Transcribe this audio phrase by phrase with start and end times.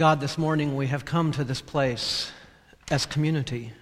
[0.00, 2.32] God, this morning we have come to this place
[2.90, 3.74] as community,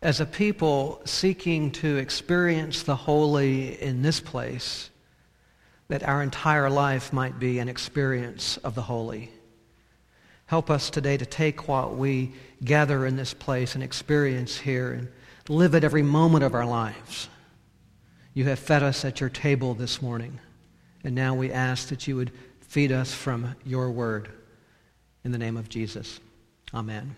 [0.00, 4.88] as a people seeking to experience the holy in this place,
[5.88, 9.30] that our entire life might be an experience of the holy.
[10.46, 12.32] Help us today to take what we
[12.64, 15.08] gather in this place and experience here and
[15.50, 17.28] live it every moment of our lives.
[18.32, 20.40] You have fed us at your table this morning,
[21.04, 22.32] and now we ask that you would
[22.62, 24.30] feed us from your word.
[25.24, 26.20] In the name of Jesus.
[26.74, 27.14] Amen.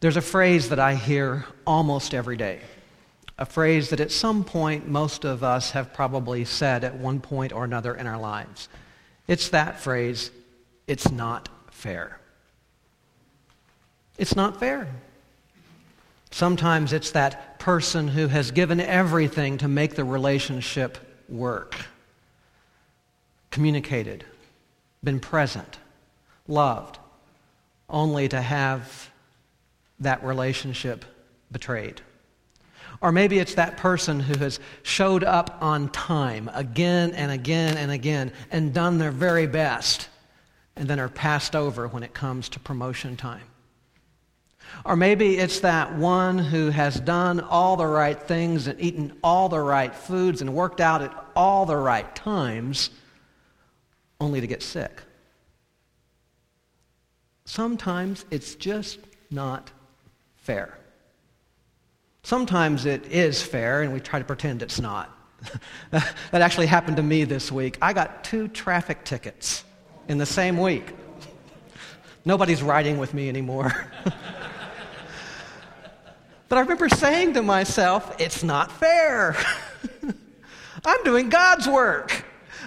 [0.00, 2.60] There's a phrase that I hear almost every day,
[3.38, 7.52] a phrase that at some point most of us have probably said at one point
[7.52, 8.68] or another in our lives.
[9.26, 10.30] It's that phrase,
[10.86, 12.20] it's not fair.
[14.18, 14.88] It's not fair.
[16.30, 21.76] Sometimes it's that person who has given everything to make the relationship work,
[23.50, 24.24] communicated,
[25.02, 25.78] been present,
[26.48, 26.98] loved,
[27.88, 29.10] only to have
[30.00, 31.04] that relationship
[31.50, 32.00] betrayed.
[33.00, 37.90] Or maybe it's that person who has showed up on time again and again and
[37.90, 40.08] again and done their very best
[40.76, 43.44] and then are passed over when it comes to promotion time.
[44.84, 49.48] Or maybe it's that one who has done all the right things and eaten all
[49.48, 52.90] the right foods and worked out at all the right times
[54.20, 55.02] only to get sick.
[57.46, 58.98] Sometimes it's just
[59.30, 59.70] not
[60.34, 60.76] fair.
[62.24, 65.16] Sometimes it is fair, and we try to pretend it's not.
[65.92, 67.78] that actually happened to me this week.
[67.80, 69.64] I got two traffic tickets
[70.08, 70.92] in the same week.
[72.24, 73.72] Nobody's riding with me anymore.
[76.48, 79.36] but I remember saying to myself, it's not fair.
[80.84, 82.24] I'm doing God's work.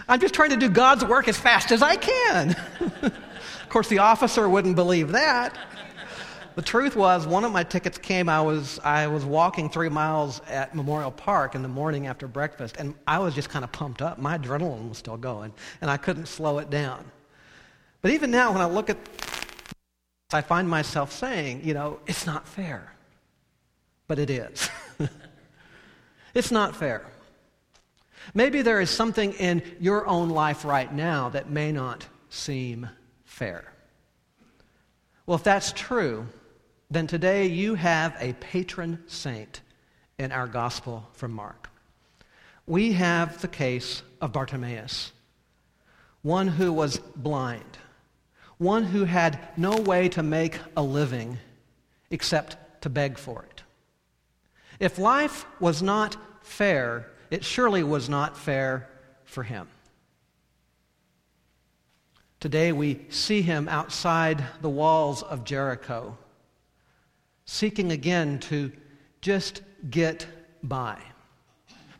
[0.08, 2.56] I'm just trying to do God's work as fast as I can.
[3.70, 5.56] Of course, the officer wouldn't believe that.
[6.56, 8.28] The truth was, one of my tickets came.
[8.28, 12.78] I was, I was walking three miles at Memorial Park in the morning after breakfast,
[12.80, 14.18] and I was just kind of pumped up.
[14.18, 17.06] My adrenaline was still going, and I couldn't slow it down.
[18.02, 18.98] But even now, when I look at
[20.34, 22.92] I find myself saying, you know, it's not fair.
[24.08, 24.68] But it is.
[26.34, 27.06] it's not fair.
[28.34, 32.90] Maybe there is something in your own life right now that may not seem
[33.30, 33.64] fair.
[35.26, 36.28] Well, if that's true,
[36.90, 39.62] then today you have a patron saint
[40.18, 41.70] in our gospel from Mark.
[42.66, 45.12] We have the case of Bartimaeus,
[46.24, 47.78] one who was blind,
[48.58, 51.38] one who had no way to make a living
[52.10, 53.62] except to beg for it.
[54.80, 58.90] If life was not fair, it surely was not fair
[59.24, 59.68] for him.
[62.40, 66.18] Today we see him outside the walls of Jericho
[67.46, 68.72] seeking again to
[69.22, 70.28] just get
[70.62, 71.00] by.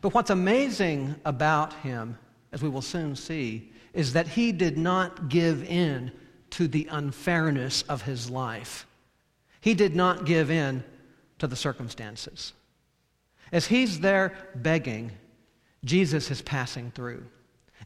[0.00, 2.16] But what's amazing about him,
[2.52, 6.12] as we will soon see, is that he did not give in
[6.50, 8.86] to the unfairness of his life.
[9.60, 10.84] He did not give in
[11.40, 12.52] to the circumstances.
[13.52, 15.10] As he's there begging,
[15.84, 17.24] Jesus is passing through.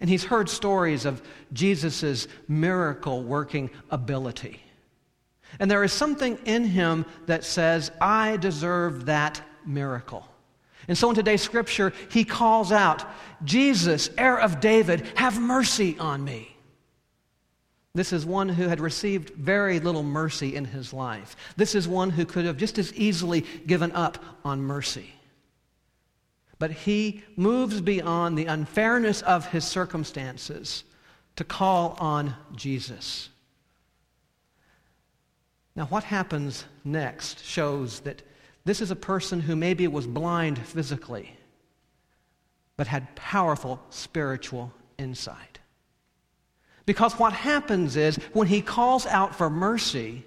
[0.00, 1.22] And he's heard stories of
[1.52, 4.60] Jesus' miracle working ability.
[5.60, 10.28] And there is something in him that says, I deserve that miracle.
[10.88, 13.04] And so in today's scripture, he calls out,
[13.44, 16.54] Jesus, heir of David, have mercy on me.
[17.94, 21.36] This is one who had received very little mercy in his life.
[21.56, 25.12] This is one who could have just as easily given up on mercy.
[26.58, 30.84] But he moves beyond the unfairness of his circumstances
[31.36, 33.28] to call on Jesus.
[35.76, 38.22] Now, what happens next shows that
[38.64, 41.36] this is a person who maybe was blind physically,
[42.76, 45.58] but had powerful spiritual insight.
[46.86, 50.24] Because what happens is when he calls out for mercy,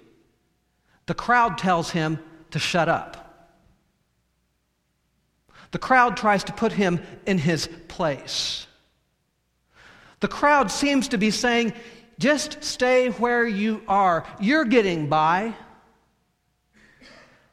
[1.06, 2.18] the crowd tells him
[2.50, 3.27] to shut up.
[5.70, 8.66] The crowd tries to put him in his place.
[10.20, 11.72] The crowd seems to be saying,
[12.18, 14.26] just stay where you are.
[14.40, 15.54] You're getting by.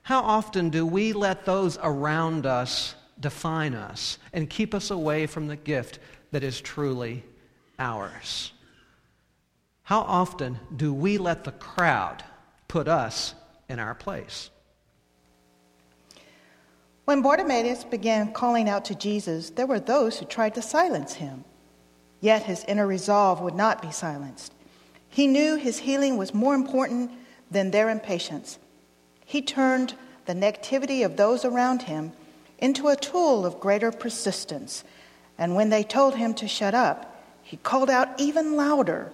[0.01, 5.47] How often do we let those around us define us and keep us away from
[5.47, 5.99] the gift
[6.31, 7.23] that is truly
[7.77, 8.51] ours?
[9.83, 12.23] How often do we let the crowd
[12.67, 13.35] put us
[13.69, 14.49] in our place?
[17.05, 21.43] When Bartimaeus began calling out to Jesus, there were those who tried to silence him.
[22.19, 24.51] Yet his inner resolve would not be silenced.
[25.07, 27.11] He knew his healing was more important
[27.51, 28.57] than their impatience.
[29.23, 29.93] He turned
[30.25, 32.11] the negativity of those around him
[32.57, 34.83] into a tool of greater persistence.
[35.37, 39.11] And when they told him to shut up, he called out even louder.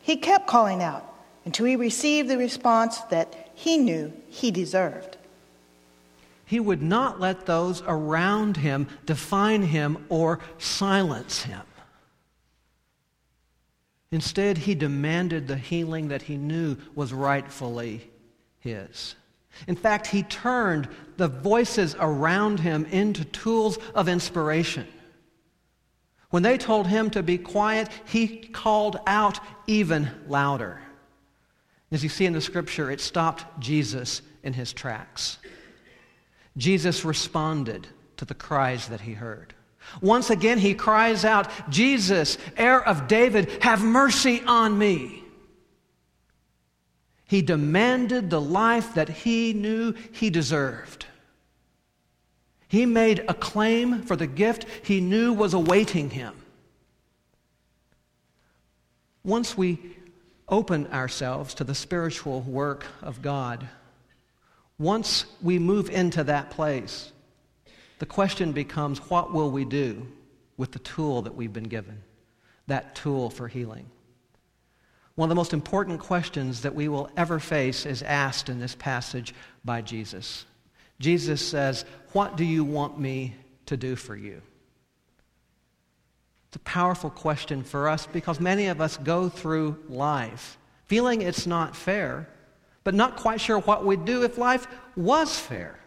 [0.00, 1.04] He kept calling out
[1.44, 5.18] until he received the response that he knew he deserved.
[6.44, 11.62] He would not let those around him define him or silence him.
[14.10, 18.08] Instead, he demanded the healing that he knew was rightfully
[18.60, 19.16] his.
[19.66, 24.86] In fact, he turned the voices around him into tools of inspiration.
[26.30, 30.80] When they told him to be quiet, he called out even louder.
[31.92, 35.38] As you see in the scripture, it stopped Jesus in his tracks.
[36.56, 37.86] Jesus responded
[38.16, 39.54] to the cries that he heard.
[40.00, 45.22] Once again, he cries out, Jesus, heir of David, have mercy on me.
[47.26, 51.06] He demanded the life that he knew he deserved.
[52.68, 56.34] He made a claim for the gift he knew was awaiting him.
[59.24, 59.78] Once we
[60.48, 63.68] open ourselves to the spiritual work of God,
[64.84, 67.10] once we move into that place,
[68.00, 70.06] the question becomes what will we do
[70.58, 72.02] with the tool that we've been given?
[72.66, 73.86] That tool for healing.
[75.14, 78.74] One of the most important questions that we will ever face is asked in this
[78.74, 79.34] passage
[79.64, 80.44] by Jesus.
[81.00, 83.34] Jesus says, What do you want me
[83.66, 84.42] to do for you?
[86.48, 91.46] It's a powerful question for us because many of us go through life feeling it's
[91.46, 92.28] not fair,
[92.84, 95.78] but not quite sure what we'd do if life was fair.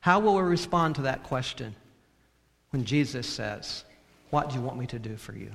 [0.00, 1.74] How will we respond to that question
[2.70, 3.84] when Jesus says,
[4.30, 5.50] What do you want me to do for you?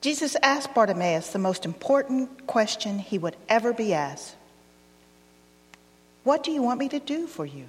[0.00, 4.36] Jesus asked Bartimaeus the most important question he would ever be asked
[6.24, 7.66] What do you want me to do for you?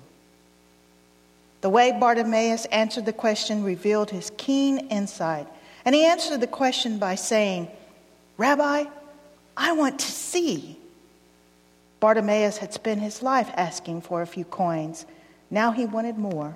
[1.61, 5.47] The way Bartimaeus answered the question revealed his keen insight.
[5.85, 7.69] And he answered the question by saying,
[8.37, 8.85] Rabbi,
[9.59, 10.77] I want to see.
[11.99, 15.05] Bartimaeus had spent his life asking for a few coins.
[15.51, 16.55] Now he wanted more.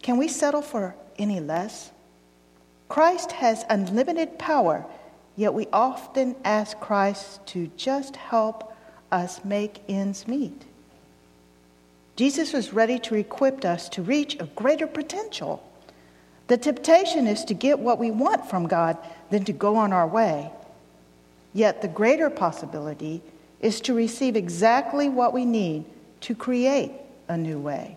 [0.00, 1.90] Can we settle for any less?
[2.88, 4.86] Christ has unlimited power,
[5.34, 8.72] yet we often ask Christ to just help
[9.10, 10.62] us make ends meet.
[12.14, 15.68] Jesus was ready to equip us to reach a greater potential.
[16.46, 18.98] The temptation is to get what we want from God
[19.30, 20.52] than to go on our way.
[21.54, 23.22] Yet the greater possibility
[23.60, 25.86] is to receive exactly what we need
[26.22, 26.92] to create
[27.28, 27.96] a new way.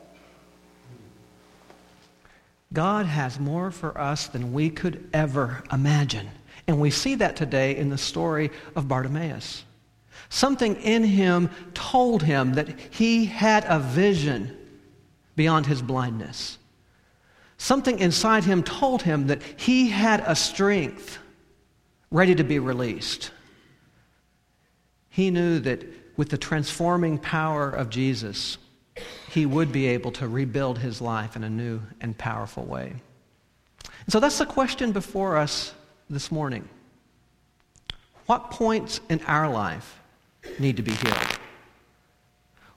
[2.72, 6.30] God has more for us than we could ever imagine.
[6.68, 9.64] And we see that today in the story of Bartimaeus.
[10.30, 14.56] Something in him told him that he had a vision
[15.36, 16.58] beyond his blindness.
[17.58, 21.18] Something inside him told him that he had a strength
[22.12, 23.32] ready to be released.
[25.18, 25.84] He knew that
[26.16, 28.60] with the transforming power of Jesus,
[29.32, 32.94] he would be able to rebuild his life in a new and powerful way.
[33.84, 35.74] And so that's the question before us
[36.08, 36.70] this morning.
[38.28, 40.00] What points in our life
[40.60, 41.40] need to be healed?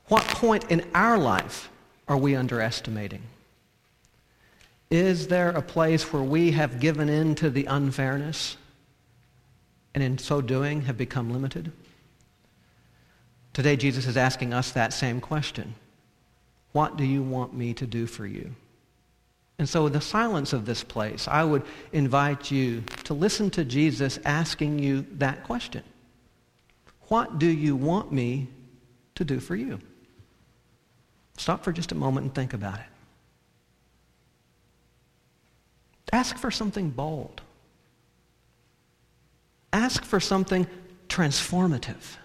[0.06, 1.68] What point in our life
[2.08, 3.20] are we underestimating?
[4.88, 8.56] Is there a place where we have given in to the unfairness
[9.94, 11.70] and in so doing have become limited?
[13.60, 15.74] Today, Jesus is asking us that same question.
[16.72, 18.54] What do you want me to do for you?
[19.58, 23.66] And so, in the silence of this place, I would invite you to listen to
[23.66, 25.82] Jesus asking you that question
[27.08, 28.48] What do you want me
[29.16, 29.78] to do for you?
[31.36, 32.86] Stop for just a moment and think about it.
[36.14, 37.42] Ask for something bold.
[39.70, 40.66] Ask for something
[41.10, 42.16] transformative.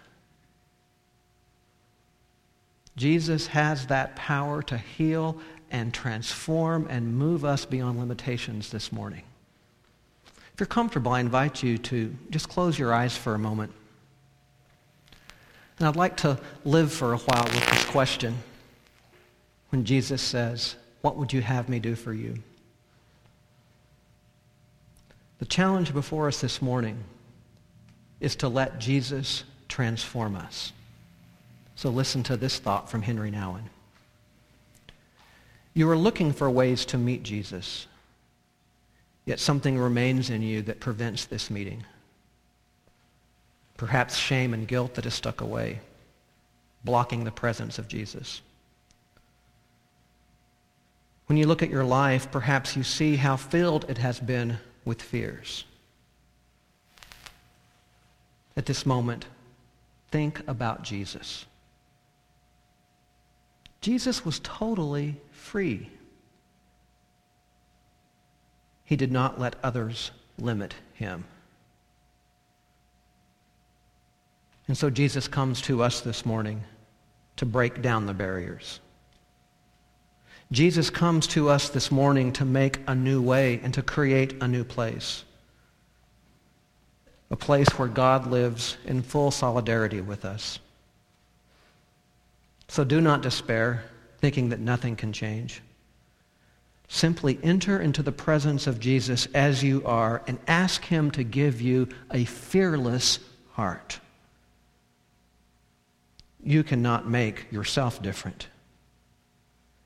[2.95, 5.37] Jesus has that power to heal
[5.71, 9.23] and transform and move us beyond limitations this morning.
[10.53, 13.73] If you're comfortable, I invite you to just close your eyes for a moment.
[15.77, 18.37] And I'd like to live for a while with this question
[19.71, 22.35] when Jesus says, What would you have me do for you?
[25.39, 27.03] The challenge before us this morning
[28.21, 30.71] is to let Jesus transform us.
[31.75, 33.63] So listen to this thought from Henry Nouwen.
[35.73, 37.87] You are looking for ways to meet Jesus,
[39.25, 41.83] yet something remains in you that prevents this meeting.
[43.75, 45.81] Perhaps shame and guilt that is stuck away,
[46.85, 48.41] blocking the presence of Jesus.
[51.25, 55.01] When you look at your life, perhaps you see how filled it has been with
[55.01, 55.65] fears.
[58.55, 59.25] At this moment,
[60.09, 61.45] think about Jesus.
[63.85, 65.91] Jesus was totally free.
[68.83, 71.23] He did not let others limit him.
[74.67, 76.63] And so Jesus comes to us this morning
[77.35, 78.79] to break down the barriers.
[80.51, 84.47] Jesus comes to us this morning to make a new way and to create a
[84.47, 85.23] new place.
[87.29, 90.57] A place where God lives in full solidarity with us.
[92.67, 93.83] So do not despair,
[94.19, 95.61] thinking that nothing can change.
[96.87, 101.61] Simply enter into the presence of Jesus as you are and ask him to give
[101.61, 103.19] you a fearless
[103.53, 103.99] heart.
[106.43, 108.47] You cannot make yourself different.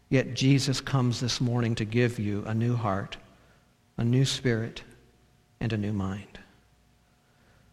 [0.10, 3.18] Yet Jesus comes this morning to give you a new heart,
[3.98, 4.84] a new spirit,
[5.60, 6.40] and a new mind.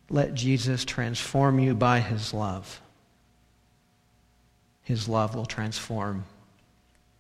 [0.09, 2.81] Let Jesus transform you by his love.
[4.87, 6.25] His love will transform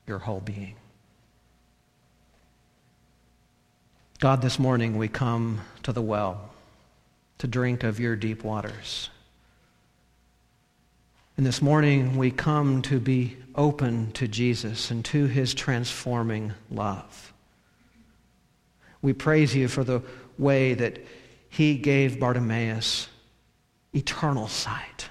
[0.07, 0.77] your whole being.
[4.21, 6.51] God, this morning we come to the well
[7.39, 9.11] to drink of your deep waters.
[11.37, 17.33] And this morning we come to be open to Jesus and to his transforming love.
[19.03, 20.03] We praise you for the
[20.39, 21.01] way that
[21.49, 23.09] he gave Bartimaeus
[23.93, 25.09] eternal sight.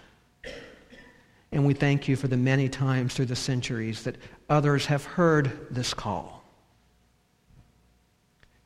[1.55, 4.17] And we thank you for the many times through the centuries that
[4.49, 6.43] others have heard this call.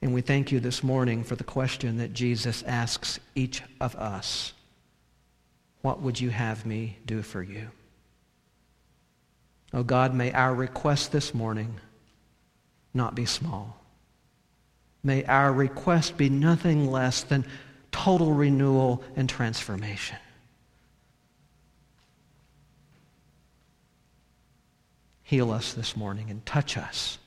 [0.01, 4.53] And we thank you this morning for the question that Jesus asks each of us.
[5.84, 7.67] What would you have me do for you?
[9.72, 11.75] Oh God, may our request this morning
[12.96, 13.77] not be small.
[15.03, 17.46] May our request be nothing less than
[17.91, 20.17] total renewal and transformation.
[25.29, 27.19] Heal us this morning and touch us,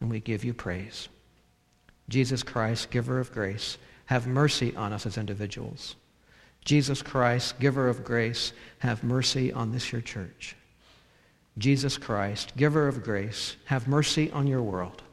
[0.00, 1.08] and we give you praise.
[2.08, 5.94] Jesus Christ, giver of grace, have mercy on us as individuals.
[6.64, 10.56] Jesus Christ, giver of grace, have mercy on this your church.
[11.56, 15.04] Jesus Christ, giver of grace, have mercy on your world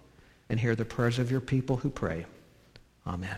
[0.50, 2.25] and hear the prayers of your people who pray.
[3.06, 3.38] Amen.